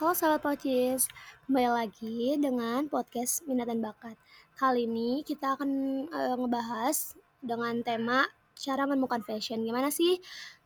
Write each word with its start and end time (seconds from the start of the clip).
Halo 0.00 0.16
sahabat 0.16 0.40
Pocis, 0.40 1.12
kembali 1.44 1.76
lagi 1.76 2.32
dengan 2.40 2.88
podcast 2.88 3.44
Minat 3.44 3.68
dan 3.68 3.84
Bakat. 3.84 4.16
Kali 4.56 4.88
ini 4.88 5.20
kita 5.20 5.60
akan 5.60 5.70
uh, 6.08 6.40
ngebahas 6.40 7.20
dengan 7.44 7.84
tema 7.84 8.24
cara 8.56 8.88
menemukan 8.88 9.20
fashion. 9.20 9.60
Gimana 9.60 9.92
sih 9.92 10.16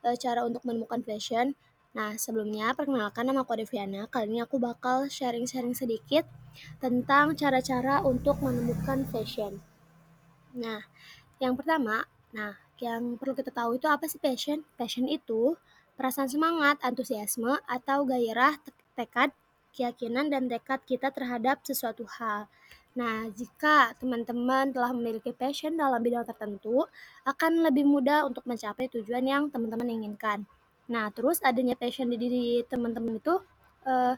uh, 0.07 0.15
cara 0.15 0.47
untuk 0.47 0.63
menemukan 0.63 1.03
fashion? 1.03 1.59
Nah, 1.99 2.15
sebelumnya 2.15 2.79
perkenalkan 2.79 3.27
nama 3.27 3.43
aku 3.43 3.59
Deviana. 3.59 4.07
Kali 4.07 4.31
ini 4.31 4.39
aku 4.39 4.63
bakal 4.63 5.11
sharing-sharing 5.11 5.75
sedikit 5.75 6.31
tentang 6.79 7.35
cara-cara 7.35 8.07
untuk 8.07 8.39
menemukan 8.39 9.03
fashion. 9.11 9.59
Nah, 10.55 10.79
yang 11.43 11.59
pertama, 11.59 12.07
nah 12.31 12.55
yang 12.79 13.19
perlu 13.19 13.35
kita 13.35 13.51
tahu 13.51 13.83
itu 13.83 13.91
apa 13.91 14.07
sih 14.07 14.23
passion? 14.23 14.63
Passion 14.79 15.11
itu 15.11 15.59
perasaan 15.99 16.31
semangat, 16.31 16.79
antusiasme, 16.87 17.59
atau 17.67 18.07
gairah 18.07 18.63
tekad, 18.95 19.31
keyakinan, 19.75 20.31
dan 20.31 20.47
tekad 20.47 20.81
kita 20.87 21.11
terhadap 21.11 21.61
sesuatu 21.67 22.07
hal. 22.19 22.47
Nah, 22.95 23.27
jika 23.35 23.91
teman-teman 23.99 24.71
telah 24.71 24.95
memiliki 24.95 25.35
passion 25.35 25.75
dalam 25.75 25.99
bidang 25.99 26.23
tertentu, 26.23 26.87
akan 27.27 27.67
lebih 27.67 27.83
mudah 27.83 28.23
untuk 28.23 28.47
mencapai 28.47 28.87
tujuan 28.87 29.27
yang 29.27 29.43
teman-teman 29.51 29.91
inginkan. 29.91 30.47
Nah, 30.87 31.11
terus 31.11 31.43
adanya 31.43 31.75
passion 31.75 32.07
di 32.07 32.17
diri 32.17 32.63
teman-teman 32.71 33.19
itu, 33.19 33.35
uh, 33.83 34.15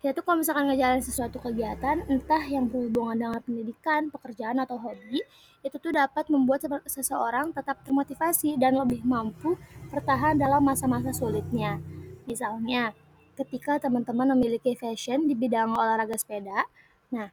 kita 0.00 0.24
kalau 0.24 0.40
misalkan 0.40 0.68
ngejalanin 0.68 1.04
sesuatu 1.04 1.40
kegiatan, 1.40 2.04
entah 2.08 2.40
yang 2.48 2.68
berhubungan 2.68 3.16
dengan 3.20 3.40
pendidikan, 3.40 4.08
pekerjaan, 4.08 4.56
atau 4.60 4.80
hobi, 4.80 5.20
itu 5.60 5.76
tuh 5.76 5.92
dapat 5.92 6.28
membuat 6.32 6.64
seseorang 6.88 7.52
tetap 7.52 7.84
termotivasi 7.84 8.56
dan 8.56 8.80
lebih 8.80 9.04
mampu 9.04 9.60
bertahan 9.92 10.40
dalam 10.40 10.64
masa-masa 10.64 11.12
sulitnya. 11.12 11.80
Misalnya, 12.24 12.96
ketika 13.40 13.80
teman-teman 13.80 14.36
memiliki 14.36 14.76
fashion 14.76 15.24
di 15.24 15.32
bidang 15.32 15.72
olahraga 15.72 16.16
sepeda, 16.20 16.68
nah 17.08 17.32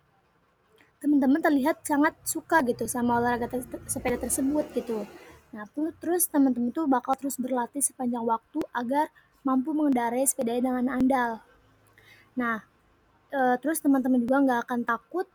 teman-teman 0.98 1.37
terlihat 1.43 1.85
sangat 1.85 2.18
suka 2.26 2.65
gitu 2.65 2.90
sama 2.90 3.21
olahraga 3.21 3.51
te 3.51 3.62
sepeda 3.85 4.17
tersebut 4.17 4.65
gitu. 4.73 5.05
Nah, 5.54 5.63
terus 6.01 6.27
teman-teman 6.27 6.73
tuh 6.73 6.90
bakal 6.90 7.13
terus 7.15 7.37
berlatih 7.37 7.79
sepanjang 7.79 8.26
waktu 8.26 8.59
agar 8.73 9.07
mampu 9.45 9.71
mengendarai 9.71 10.26
sepeda 10.27 10.57
dengan 10.57 10.91
andal. 10.91 11.40
Nah, 12.35 12.65
e, 13.32 13.39
terus 13.63 13.79
teman-teman 13.79 14.20
juga 14.26 14.43
nggak 14.43 14.60
akan 14.67 14.79
takut 14.84 15.27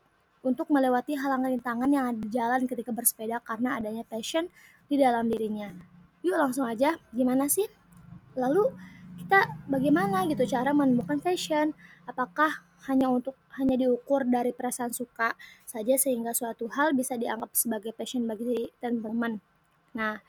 untuk 0.42 0.69
melewati 0.69 1.14
halangan 1.14 1.54
rintangan 1.54 1.88
yang 1.88 2.04
ada 2.10 2.19
di 2.19 2.28
jalan 2.28 2.60
ketika 2.66 2.91
bersepeda 2.91 3.38
karena 3.41 3.78
adanya 3.78 4.02
passion 4.04 4.50
di 4.91 4.98
dalam 4.98 5.30
dirinya. 5.30 5.70
Yuk 6.27 6.36
langsung 6.36 6.66
aja, 6.66 6.98
gimana 7.14 7.47
sih? 7.47 7.64
Lalu 8.34 8.69
kita 9.33 9.48
bagaimana 9.64 10.28
gitu 10.28 10.44
cara 10.44 10.77
menemukan 10.77 11.16
fashion? 11.16 11.72
Apakah 12.05 12.52
hanya 12.84 13.08
untuk 13.08 13.33
hanya 13.56 13.80
diukur 13.80 14.28
dari 14.28 14.52
perasaan 14.52 14.92
suka 14.92 15.33
saja 15.64 15.97
sehingga 15.97 16.36
suatu 16.36 16.69
hal 16.69 16.92
bisa 16.92 17.16
dianggap 17.16 17.48
sebagai 17.56 17.97
passion 17.97 18.28
bagi 18.28 18.69
teman-teman? 18.77 19.41
Nah, 19.97 20.20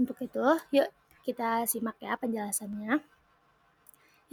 untuk 0.00 0.16
itu 0.24 0.40
yuk 0.72 0.88
kita 1.28 1.68
simak 1.68 2.00
ya 2.00 2.16
penjelasannya. 2.16 2.96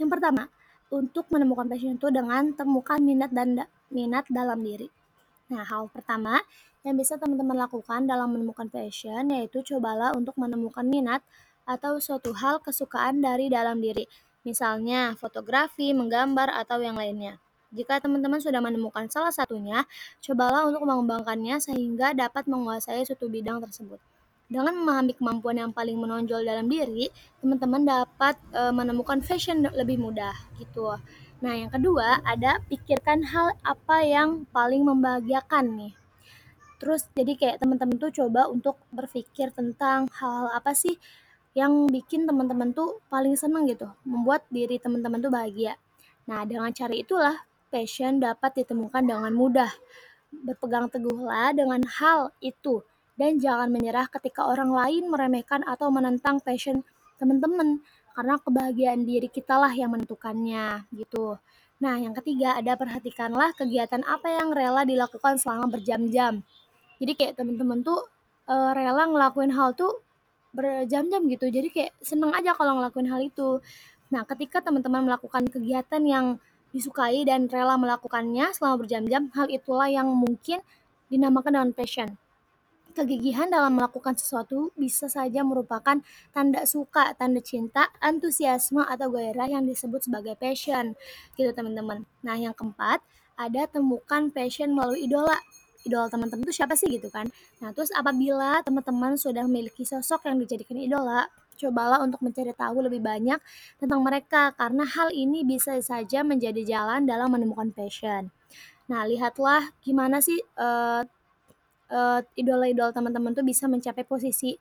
Yang 0.00 0.08
pertama, 0.08 0.48
untuk 0.88 1.28
menemukan 1.28 1.68
passion 1.68 2.00
itu 2.00 2.08
dengan 2.08 2.56
temukan 2.56 2.96
minat 2.96 3.28
dan 3.36 3.52
da 3.52 3.68
minat 3.92 4.24
dalam 4.32 4.64
diri. 4.64 4.88
Nah, 5.52 5.60
hal 5.60 5.92
pertama 5.92 6.40
yang 6.88 6.96
bisa 6.96 7.20
teman-teman 7.20 7.68
lakukan 7.68 8.08
dalam 8.08 8.32
menemukan 8.32 8.72
passion 8.72 9.28
yaitu 9.28 9.60
cobalah 9.60 10.16
untuk 10.16 10.40
menemukan 10.40 10.88
minat 10.88 11.20
atau 11.66 11.98
suatu 11.98 12.32
hal 12.38 12.62
kesukaan 12.62 13.18
dari 13.18 13.50
dalam 13.50 13.82
diri, 13.82 14.06
misalnya 14.46 15.18
fotografi, 15.18 15.90
menggambar, 15.90 16.54
atau 16.62 16.78
yang 16.78 16.94
lainnya. 16.94 17.42
Jika 17.74 17.98
teman-teman 17.98 18.38
sudah 18.38 18.62
menemukan 18.62 19.10
salah 19.10 19.34
satunya, 19.34 19.82
cobalah 20.22 20.64
untuk 20.70 20.86
mengembangkannya 20.86 21.58
sehingga 21.58 22.14
dapat 22.14 22.46
menguasai 22.46 23.02
suatu 23.02 23.26
bidang 23.26 23.58
tersebut. 23.58 23.98
Dengan 24.46 24.78
memahami 24.78 25.18
kemampuan 25.18 25.58
yang 25.58 25.74
paling 25.74 25.98
menonjol 25.98 26.46
dalam 26.46 26.70
diri, 26.70 27.10
teman-teman 27.42 27.82
dapat 27.82 28.38
e, 28.54 28.70
menemukan 28.70 29.18
fashion 29.18 29.66
lebih 29.74 29.98
mudah 29.98 30.30
gitu. 30.62 30.94
Nah, 31.42 31.52
yang 31.58 31.66
kedua 31.66 32.22
ada 32.22 32.62
pikirkan 32.70 33.26
hal 33.26 33.58
apa 33.66 34.06
yang 34.06 34.46
paling 34.54 34.86
membahagiakan 34.86 35.74
nih. 35.74 35.92
Terus 36.78 37.10
jadi 37.18 37.34
kayak 37.34 37.56
teman-teman 37.58 37.98
tuh 37.98 38.14
coba 38.14 38.46
untuk 38.46 38.78
berpikir 38.94 39.50
tentang 39.50 40.06
hal-hal 40.14 40.54
apa 40.54 40.78
sih 40.78 40.94
yang 41.56 41.88
bikin 41.88 42.28
teman-teman 42.28 42.76
tuh 42.76 43.00
paling 43.08 43.32
seneng 43.32 43.64
gitu, 43.64 43.88
membuat 44.04 44.44
diri 44.52 44.76
teman-teman 44.76 45.24
tuh 45.24 45.32
bahagia. 45.32 45.80
Nah, 46.28 46.44
dengan 46.44 46.68
cara 46.76 46.92
itulah 46.92 47.32
passion 47.72 48.20
dapat 48.20 48.60
ditemukan 48.60 49.00
dengan 49.00 49.32
mudah. 49.32 49.72
Berpegang 50.28 50.92
teguhlah 50.92 51.56
dengan 51.56 51.80
hal 51.88 52.28
itu 52.44 52.84
dan 53.16 53.40
jangan 53.40 53.72
menyerah 53.72 54.04
ketika 54.12 54.44
orang 54.44 54.68
lain 54.68 55.08
meremehkan 55.08 55.64
atau 55.64 55.88
menentang 55.88 56.44
passion 56.44 56.84
teman-teman 57.16 57.80
karena 58.12 58.36
kebahagiaan 58.36 59.08
diri 59.08 59.32
kita 59.32 59.56
lah 59.56 59.72
yang 59.72 59.96
menentukannya 59.96 60.84
gitu. 60.92 61.40
Nah, 61.80 61.96
yang 62.00 62.12
ketiga 62.16 62.56
ada 62.56 62.76
perhatikanlah 62.76 63.56
kegiatan 63.56 64.04
apa 64.04 64.28
yang 64.28 64.52
rela 64.52 64.84
dilakukan 64.84 65.40
selama 65.40 65.68
berjam-jam. 65.68 66.40
Jadi 66.96 67.12
kayak 67.12 67.36
teman-teman 67.36 67.84
tuh 67.84 68.00
e, 68.48 68.54
rela 68.72 69.04
ngelakuin 69.04 69.52
hal 69.52 69.76
tuh 69.76 70.00
berjam-jam 70.56 71.22
gitu. 71.28 71.46
Jadi 71.52 71.68
kayak 71.68 71.92
seneng 72.00 72.32
aja 72.32 72.56
kalau 72.56 72.80
ngelakuin 72.80 73.12
hal 73.12 73.20
itu. 73.20 73.60
Nah, 74.08 74.24
ketika 74.24 74.64
teman-teman 74.64 75.04
melakukan 75.04 75.44
kegiatan 75.46 76.02
yang 76.02 76.26
disukai 76.72 77.22
dan 77.28 77.46
rela 77.52 77.76
melakukannya 77.76 78.52
selama 78.56 78.84
berjam-jam, 78.84 79.28
hal 79.36 79.46
itulah 79.52 79.92
yang 79.92 80.08
mungkin 80.08 80.64
dinamakan 81.12 81.52
dengan 81.60 81.70
passion. 81.76 82.08
Kegigihan 82.96 83.52
dalam 83.52 83.76
melakukan 83.76 84.16
sesuatu 84.16 84.72
bisa 84.72 85.04
saja 85.04 85.44
merupakan 85.44 86.00
tanda 86.32 86.64
suka, 86.64 87.12
tanda 87.12 87.44
cinta, 87.44 87.92
antusiasme, 88.00 88.80
atau 88.88 89.12
gairah 89.12 89.52
yang 89.52 89.68
disebut 89.68 90.08
sebagai 90.08 90.32
passion. 90.40 90.96
Gitu 91.36 91.52
teman-teman. 91.52 92.08
Nah, 92.24 92.40
yang 92.40 92.56
keempat, 92.56 93.04
ada 93.36 93.68
temukan 93.68 94.32
passion 94.32 94.72
melalui 94.72 95.04
idola 95.04 95.36
idola 95.86 96.10
teman-teman 96.10 96.42
itu 96.44 96.58
siapa 96.58 96.74
sih 96.74 96.90
gitu 96.90 97.08
kan. 97.08 97.30
Nah, 97.62 97.70
terus 97.70 97.94
apabila 97.94 98.60
teman-teman 98.66 99.14
sudah 99.14 99.46
memiliki 99.46 99.86
sosok 99.86 100.26
yang 100.26 100.36
dijadikan 100.42 100.76
idola, 100.76 101.30
cobalah 101.56 102.04
untuk 102.04 102.20
mencari 102.20 102.52
tahu 102.52 102.84
lebih 102.84 103.00
banyak 103.00 103.40
tentang 103.80 104.00
mereka 104.04 104.52
karena 104.58 104.84
hal 104.84 105.08
ini 105.14 105.42
bisa 105.42 105.78
saja 105.80 106.20
menjadi 106.20 106.62
jalan 106.66 107.08
dalam 107.08 107.32
menemukan 107.32 107.72
passion. 107.72 108.28
Nah, 108.86 109.02
lihatlah 109.08 109.72
gimana 109.82 110.22
sih 110.22 110.36
uh, 110.60 111.02
uh, 111.90 112.20
idola-idola 112.38 112.94
teman-teman 112.94 113.34
tuh 113.34 113.42
bisa 113.42 113.66
mencapai 113.66 114.06
posisi 114.06 114.54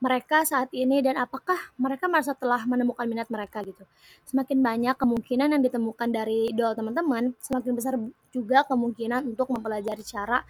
mereka 0.00 0.48
saat 0.48 0.72
ini 0.72 1.04
dan 1.04 1.20
apakah 1.20 1.56
mereka 1.76 2.08
merasa 2.08 2.32
telah 2.32 2.64
menemukan 2.64 3.04
minat 3.04 3.28
mereka 3.28 3.60
gitu. 3.60 3.84
Semakin 4.24 4.64
banyak 4.64 4.96
kemungkinan 4.96 5.52
yang 5.52 5.62
ditemukan 5.62 6.08
dari 6.08 6.48
idola 6.48 6.72
teman-teman, 6.72 7.36
semakin 7.44 7.72
besar 7.76 7.94
juga 8.32 8.64
kemungkinan 8.64 9.28
untuk 9.28 9.52
mempelajari 9.52 10.00
cara 10.00 10.40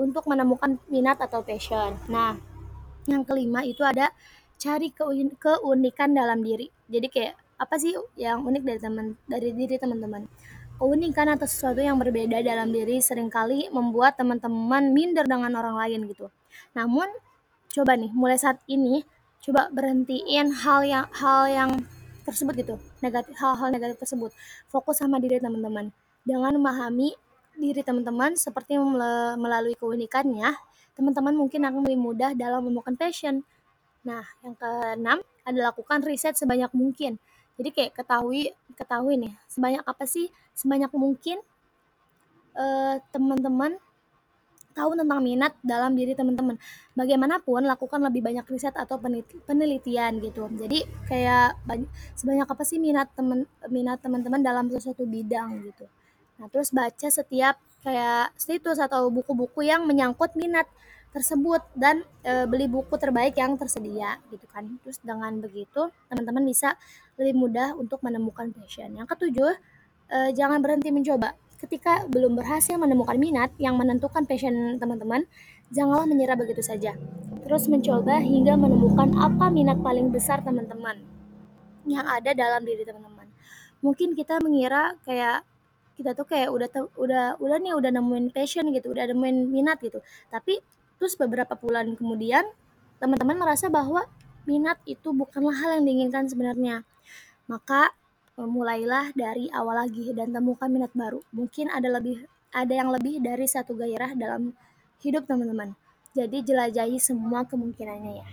untuk 0.00 0.24
menemukan 0.24 0.80
minat 0.88 1.20
atau 1.20 1.44
passion. 1.44 2.00
Nah, 2.08 2.40
yang 3.04 3.20
kelima 3.28 3.60
itu 3.60 3.84
ada 3.84 4.08
cari 4.56 4.88
keunikan 5.36 6.16
dalam 6.16 6.40
diri. 6.40 6.72
Jadi 6.88 7.06
kayak 7.12 7.34
apa 7.60 7.76
sih 7.76 7.92
yang 8.16 8.40
unik 8.48 8.62
dari 8.64 8.80
teman 8.80 9.06
dari 9.28 9.52
diri 9.52 9.76
teman-teman? 9.76 10.24
Keunikan 10.80 11.28
atau 11.28 11.44
sesuatu 11.44 11.84
yang 11.84 12.00
berbeda 12.00 12.40
dalam 12.40 12.72
diri 12.72 13.04
sering 13.04 13.28
kali 13.28 13.68
membuat 13.68 14.16
teman-teman 14.16 14.96
minder 14.96 15.28
dengan 15.28 15.52
orang 15.60 15.76
lain 15.76 16.08
gitu. 16.08 16.32
Namun 16.72 17.04
coba 17.76 18.00
nih 18.00 18.08
mulai 18.16 18.40
saat 18.40 18.64
ini 18.64 19.04
coba 19.44 19.68
berhentiin 19.68 20.52
hal 20.64 20.80
yang 20.88 21.06
hal 21.12 21.44
yang 21.52 21.70
tersebut 22.24 22.54
gitu 22.60 22.74
negatif 23.00 23.32
hal-hal 23.40 23.72
negatif 23.72 23.96
tersebut 23.96 24.30
fokus 24.68 25.00
sama 25.00 25.16
diri 25.16 25.40
teman-teman 25.40 25.88
dengan 26.26 26.52
memahami 26.60 27.16
diri 27.56 27.82
teman-teman 27.84 28.34
seperti 28.34 28.78
melalui 29.36 29.76
keunikannya, 29.76 30.54
teman-teman 30.94 31.34
mungkin 31.36 31.64
akan 31.64 31.82
lebih 31.84 32.00
mudah 32.00 32.30
dalam 32.36 32.66
menemukan 32.66 32.96
passion. 32.96 33.42
Nah, 34.04 34.24
yang 34.40 34.56
keenam 34.56 35.18
adalah 35.44 35.72
lakukan 35.72 36.00
riset 36.04 36.36
sebanyak 36.36 36.72
mungkin. 36.72 37.20
Jadi 37.60 37.68
kayak 37.76 37.92
ketahui 37.92 38.52
ketahui 38.72 39.20
nih, 39.20 39.32
sebanyak 39.52 39.84
apa 39.84 40.04
sih? 40.08 40.32
Sebanyak 40.56 40.88
mungkin 40.96 41.44
uh, 42.56 42.96
teman-teman 43.12 43.76
tahu 44.72 44.96
tentang 44.96 45.20
minat 45.20 45.52
dalam 45.60 45.92
diri 45.92 46.16
teman-teman. 46.16 46.56
Bagaimanapun 46.96 47.68
lakukan 47.68 48.00
lebih 48.00 48.24
banyak 48.24 48.46
riset 48.48 48.72
atau 48.72 48.96
penelitian 49.44 50.22
gitu. 50.24 50.48
Jadi 50.56 50.86
kayak 51.04 51.60
sebanyak 52.16 52.48
apa 52.48 52.62
sih 52.64 52.80
minat 52.80 53.12
teman 53.12 53.44
minat 53.68 54.00
teman-teman 54.00 54.40
dalam 54.40 54.72
sesuatu 54.72 55.04
bidang 55.04 55.68
gitu. 55.68 55.84
Nah, 56.40 56.48
terus 56.48 56.72
baca 56.72 57.08
setiap 57.12 57.60
kayak 57.84 58.32
situs 58.40 58.80
atau 58.80 59.12
buku-buku 59.12 59.68
yang 59.68 59.84
menyangkut 59.84 60.32
minat 60.40 60.64
tersebut 61.10 61.60
dan 61.74 62.06
e, 62.22 62.46
beli 62.46 62.70
buku 62.70 62.96
terbaik 62.96 63.36
yang 63.36 63.60
tersedia 63.60 64.16
gitu 64.32 64.46
kan. 64.48 64.80
Terus 64.80 65.02
dengan 65.04 65.36
begitu 65.42 65.92
teman-teman 66.08 66.48
bisa 66.48 66.80
lebih 67.20 67.36
mudah 67.36 67.76
untuk 67.76 68.00
menemukan 68.00 68.48
passion. 68.56 68.94
Yang 68.94 69.12
ketujuh, 69.16 69.52
e, 70.08 70.18
jangan 70.32 70.64
berhenti 70.64 70.88
mencoba. 70.88 71.36
Ketika 71.60 72.08
belum 72.08 72.40
berhasil 72.40 72.72
menemukan 72.80 73.20
minat 73.20 73.52
yang 73.60 73.76
menentukan 73.76 74.24
passion 74.24 74.80
teman-teman, 74.80 75.28
janganlah 75.68 76.08
menyerah 76.08 76.38
begitu 76.38 76.64
saja. 76.64 76.96
Terus 77.44 77.68
mencoba 77.68 78.22
hingga 78.22 78.56
menemukan 78.56 79.12
apa 79.18 79.52
minat 79.52 79.76
paling 79.84 80.08
besar 80.08 80.40
teman-teman 80.40 81.04
yang 81.84 82.06
ada 82.06 82.32
dalam 82.32 82.64
diri 82.64 82.86
teman-teman. 82.86 83.28
Mungkin 83.84 84.14
kita 84.14 84.40
mengira 84.40 84.96
kayak 85.04 85.44
kita 86.00 86.16
tuh 86.16 86.24
kayak 86.24 86.48
udah 86.48 86.68
udah 86.96 87.24
udah 87.36 87.56
nih 87.60 87.76
udah 87.76 87.92
nemuin 87.92 88.32
passion 88.32 88.72
gitu, 88.72 88.96
udah 88.96 89.12
nemuin 89.12 89.52
minat 89.52 89.76
gitu. 89.84 90.00
Tapi 90.32 90.56
terus 90.96 91.12
beberapa 91.20 91.52
bulan 91.60 91.92
kemudian 91.92 92.48
teman-teman 92.96 93.36
merasa 93.36 93.68
bahwa 93.68 94.08
minat 94.48 94.80
itu 94.88 95.12
bukanlah 95.12 95.52
hal 95.60 95.70
yang 95.76 95.84
diinginkan 95.84 96.24
sebenarnya. 96.24 96.88
Maka 97.44 97.92
e, 98.36 98.40
mulailah 98.48 99.12
dari 99.12 99.52
awal 99.52 99.84
lagi 99.84 100.16
dan 100.16 100.32
temukan 100.32 100.72
minat 100.72 100.92
baru. 100.96 101.20
Mungkin 101.36 101.68
ada 101.68 101.92
lebih 101.92 102.24
ada 102.50 102.72
yang 102.72 102.88
lebih 102.88 103.20
dari 103.20 103.44
satu 103.44 103.76
gairah 103.76 104.16
dalam 104.16 104.56
hidup 105.04 105.28
teman-teman. 105.28 105.76
Jadi 106.16 106.42
jelajahi 106.42 106.96
semua 106.98 107.46
kemungkinannya 107.46 108.12
ya. 108.24 108.28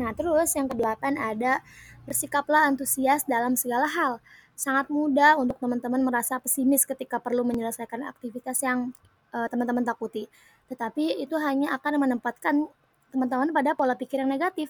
Nah, 0.00 0.16
terus 0.16 0.56
yang 0.56 0.64
kedelapan 0.64 1.20
ada 1.20 1.60
bersikaplah 2.08 2.64
antusias 2.64 3.28
dalam 3.28 3.52
segala 3.60 3.84
hal. 3.84 4.24
Sangat 4.60 4.92
mudah 4.92 5.40
untuk 5.40 5.56
teman-teman 5.56 6.04
merasa 6.04 6.36
pesimis 6.36 6.84
ketika 6.84 7.16
perlu 7.16 7.48
menyelesaikan 7.48 8.04
aktivitas 8.04 8.60
yang 8.60 8.92
uh, 9.32 9.48
teman-teman 9.48 9.80
takuti. 9.88 10.28
Tetapi 10.68 11.16
itu 11.16 11.32
hanya 11.40 11.72
akan 11.80 11.96
menempatkan 11.96 12.68
teman-teman 13.08 13.56
pada 13.56 13.72
pola 13.72 13.96
pikir 13.96 14.20
yang 14.20 14.28
negatif. 14.28 14.68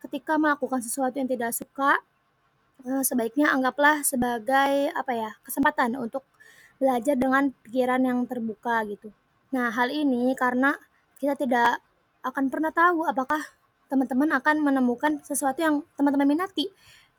Ketika 0.00 0.40
melakukan 0.40 0.80
sesuatu 0.80 1.20
yang 1.20 1.28
tidak 1.28 1.52
suka, 1.52 2.00
uh, 2.88 3.04
sebaiknya 3.04 3.52
anggaplah 3.52 4.00
sebagai 4.08 4.88
apa 4.96 5.12
ya 5.12 5.30
kesempatan 5.44 6.00
untuk 6.00 6.24
belajar 6.80 7.12
dengan 7.20 7.52
pikiran 7.60 8.00
yang 8.08 8.24
terbuka 8.24 8.88
gitu. 8.88 9.12
Nah, 9.52 9.68
hal 9.68 9.92
ini 9.92 10.32
karena 10.32 10.80
kita 11.20 11.36
tidak 11.36 11.84
akan 12.24 12.48
pernah 12.48 12.72
tahu 12.72 13.04
apakah 13.04 13.44
teman-teman 13.92 14.32
akan 14.32 14.64
menemukan 14.64 15.20
sesuatu 15.20 15.60
yang 15.60 15.84
teman-teman 15.94 16.24
minati 16.24 16.72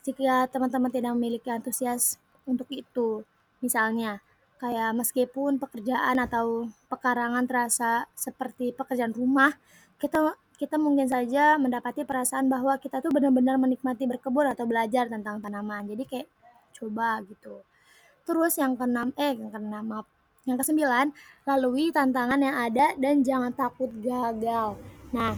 jika 0.07 0.47
teman-teman 0.47 0.87
tidak 0.87 1.11
memiliki 1.19 1.51
antusias 1.51 2.15
untuk 2.47 2.71
itu. 2.71 3.27
Misalnya, 3.59 4.23
kayak 4.55 4.95
meskipun 4.95 5.59
pekerjaan 5.59 6.15
atau 6.23 6.71
pekarangan 6.87 7.43
terasa 7.43 8.07
seperti 8.15 8.71
pekerjaan 8.71 9.11
rumah, 9.11 9.51
kita 9.99 10.39
kita 10.57 10.79
mungkin 10.79 11.05
saja 11.05 11.59
mendapati 11.59 12.07
perasaan 12.07 12.47
bahwa 12.47 12.79
kita 12.79 13.03
tuh 13.03 13.11
benar-benar 13.11 13.59
menikmati 13.61 14.09
berkebun 14.09 14.47
atau 14.47 14.63
belajar 14.63 15.05
tentang 15.11 15.43
tanaman. 15.43 15.85
Jadi 15.85 16.03
kayak 16.07 16.27
coba 16.73 17.21
gitu. 17.27 17.61
Terus 18.23 18.55
yang 18.57 18.73
keenam, 18.79 19.11
eh 19.19 19.35
yang 19.35 19.51
keenam 19.53 19.85
maaf. 19.85 20.07
Yang 20.47 20.63
kesembilan, 20.63 21.11
lalui 21.43 21.91
tantangan 21.91 22.39
yang 22.39 22.55
ada 22.55 22.95
dan 22.95 23.19
jangan 23.21 23.51
takut 23.51 23.91
gagal. 23.99 24.79
Nah, 25.11 25.35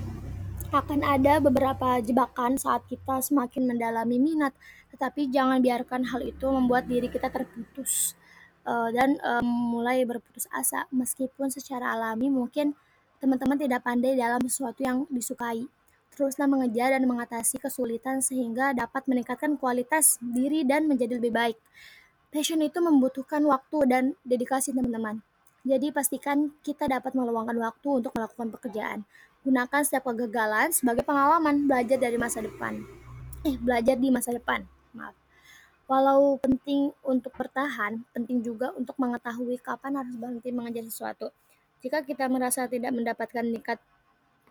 akan 0.70 1.02
ada 1.02 1.42
beberapa 1.42 1.98
jebakan 1.98 2.54
saat 2.62 2.86
kita 2.86 3.26
semakin 3.26 3.66
mendalami 3.66 4.22
minat, 4.22 4.54
tetapi 4.94 5.26
jangan 5.34 5.66
biarkan 5.66 6.06
hal 6.14 6.22
itu 6.22 6.46
membuat 6.46 6.86
diri 6.86 7.10
kita 7.10 7.34
terputus 7.34 8.14
uh, 8.70 8.94
dan 8.94 9.18
um, 9.26 9.46
mulai 9.46 10.06
berputus 10.06 10.46
asa. 10.54 10.86
Meskipun 10.94 11.50
secara 11.50 11.98
alami 11.98 12.30
mungkin 12.30 12.78
teman-teman 13.18 13.58
tidak 13.58 13.82
pandai 13.82 14.14
dalam 14.14 14.42
sesuatu 14.46 14.86
yang 14.86 15.10
disukai. 15.10 15.66
Teruslah 16.14 16.46
mengejar 16.46 16.94
dan 16.94 17.06
mengatasi 17.10 17.58
kesulitan 17.58 18.22
sehingga 18.22 18.78
dapat 18.78 19.10
meningkatkan 19.10 19.58
kualitas 19.58 20.22
diri 20.22 20.62
dan 20.68 20.86
menjadi 20.86 21.18
lebih 21.18 21.34
baik. 21.34 21.58
Passion 22.30 22.62
itu 22.62 22.78
membutuhkan 22.78 23.42
waktu 23.42 23.78
dan 23.90 24.04
dedikasi 24.22 24.70
teman-teman. 24.70 25.26
Jadi 25.68 25.92
pastikan 25.92 26.56
kita 26.64 26.88
dapat 26.88 27.12
meluangkan 27.12 27.56
waktu 27.60 28.04
untuk 28.04 28.16
melakukan 28.16 28.48
pekerjaan. 28.56 29.00
Gunakan 29.44 29.82
setiap 29.84 30.08
kegagalan 30.12 30.72
sebagai 30.72 31.04
pengalaman 31.04 31.68
belajar 31.68 32.00
dari 32.00 32.16
masa 32.16 32.40
depan. 32.40 32.80
Eh, 33.44 33.56
belajar 33.60 33.96
di 33.96 34.08
masa 34.12 34.32
depan. 34.36 34.64
Maaf. 34.96 35.16
Walau 35.90 36.38
penting 36.38 36.94
untuk 37.02 37.34
bertahan, 37.34 38.06
penting 38.14 38.46
juga 38.46 38.70
untuk 38.78 38.94
mengetahui 39.02 39.58
kapan 39.58 39.98
harus 39.98 40.14
berhenti 40.16 40.54
mengejar 40.54 40.86
sesuatu. 40.86 41.34
Jika 41.82 42.06
kita 42.06 42.30
merasa 42.30 42.70
tidak 42.70 42.94
mendapatkan 42.94 43.42
nikat 43.42 43.82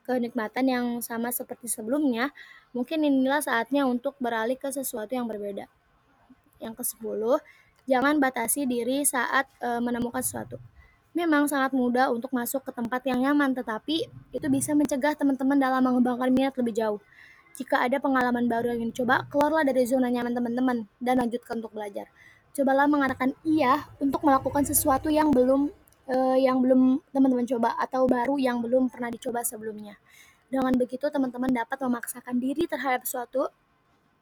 kenikmatan 0.08 0.64
yang 0.64 0.86
sama 1.04 1.28
seperti 1.28 1.68
sebelumnya, 1.68 2.32
mungkin 2.72 3.04
inilah 3.04 3.44
saatnya 3.44 3.84
untuk 3.84 4.16
beralih 4.16 4.56
ke 4.56 4.72
sesuatu 4.72 5.12
yang 5.12 5.28
berbeda. 5.28 5.68
Yang 6.58 6.74
ke-10, 6.80 7.22
jangan 7.84 8.14
batasi 8.16 8.64
diri 8.64 9.04
saat 9.04 9.44
e, 9.60 9.68
menemukan 9.84 10.24
sesuatu. 10.24 10.56
Memang 11.18 11.50
sangat 11.50 11.74
mudah 11.74 12.14
untuk 12.14 12.30
masuk 12.30 12.62
ke 12.62 12.70
tempat 12.70 13.02
yang 13.02 13.18
nyaman, 13.18 13.50
tetapi 13.50 14.06
itu 14.30 14.46
bisa 14.46 14.70
mencegah 14.70 15.18
teman-teman 15.18 15.58
dalam 15.58 15.82
mengembangkan 15.82 16.30
minat 16.30 16.54
lebih 16.54 16.78
jauh. 16.78 17.02
Jika 17.58 17.82
ada 17.82 17.98
pengalaman 17.98 18.46
baru 18.46 18.70
yang 18.70 18.86
ingin 18.86 19.02
coba, 19.02 19.26
keluarlah 19.26 19.66
dari 19.66 19.82
zona 19.82 20.14
nyaman 20.14 20.30
teman-teman 20.30 20.86
dan 21.02 21.18
lanjutkan 21.18 21.58
untuk 21.58 21.74
belajar. 21.74 22.06
Cobalah 22.54 22.86
mengatakan 22.86 23.34
iya 23.42 23.90
untuk 23.98 24.22
melakukan 24.22 24.62
sesuatu 24.62 25.10
yang 25.10 25.34
belum 25.34 25.74
uh, 26.06 26.38
yang 26.38 26.62
belum 26.62 27.02
teman-teman 27.10 27.50
coba 27.50 27.74
atau 27.82 28.06
baru 28.06 28.38
yang 28.38 28.62
belum 28.62 28.86
pernah 28.86 29.10
dicoba 29.10 29.42
sebelumnya. 29.42 29.98
Dengan 30.46 30.70
begitu 30.78 31.10
teman-teman 31.10 31.50
dapat 31.50 31.82
memaksakan 31.82 32.38
diri 32.38 32.70
terhadap 32.70 33.02
sesuatu 33.02 33.50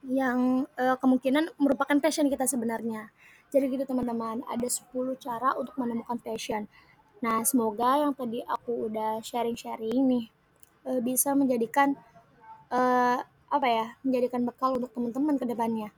yang 0.09 0.65
uh, 0.81 0.97
kemungkinan 0.97 1.61
merupakan 1.61 2.01
passion 2.01 2.33
kita 2.33 2.49
sebenarnya. 2.49 3.13
Jadi 3.53 3.79
gitu 3.79 3.85
teman-teman, 3.87 4.43
ada 4.49 4.67
10 4.67 4.91
cara 5.23 5.55
untuk 5.55 5.79
menemukan 5.79 6.19
passion. 6.19 6.67
Nah, 7.25 7.41
semoga 7.49 7.97
yang 8.05 8.13
tadi 8.13 8.45
aku 8.45 8.93
udah 8.93 9.25
sharing-sharing 9.25 10.05
nih 10.05 10.25
uh, 10.85 11.01
bisa 11.01 11.33
menjadikan 11.33 11.97
uh, 12.69 13.25
apa 13.47 13.67
ya, 13.67 13.87
menjadikan 14.05 14.45
bekal 14.45 14.77
untuk 14.77 14.93
teman-teman 14.93 15.37
ke 15.41 15.47
depannya. 15.49 15.91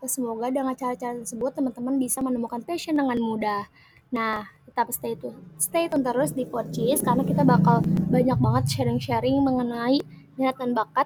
semoga 0.00 0.48
dengan 0.48 0.72
cara-cara 0.72 1.12
tersebut 1.20 1.52
teman-teman 1.52 2.00
bisa 2.00 2.24
menemukan 2.24 2.64
passion 2.64 2.96
dengan 2.96 3.20
mudah. 3.20 3.68
Nah, 4.08 4.48
tetap 4.64 4.88
stay 4.96 5.12
tune, 5.12 5.36
stay 5.60 5.92
tune 5.92 6.00
terus 6.00 6.32
di 6.32 6.48
Porcis 6.48 7.04
karena 7.04 7.20
kita 7.20 7.44
bakal 7.44 7.84
banyak 8.08 8.38
banget 8.40 8.64
sharing-sharing 8.72 9.44
mengenai 9.44 10.00
minat 10.40 10.56
dan 10.56 10.72
bakat. 10.72 11.04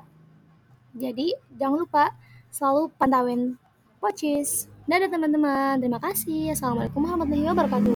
Jadi, 0.95 1.35
jangan 1.59 1.83
lupa 1.83 2.15
selalu 2.55 2.95
pantauin 2.95 3.59
Porcis. 3.99 4.71
Dadah 4.87 5.11
teman-teman, 5.11 5.83
terima 5.83 5.99
kasih. 5.99 6.55
Assalamualaikum 6.55 7.03
warahmatullahi 7.03 7.51
wabarakatuh. 7.51 7.93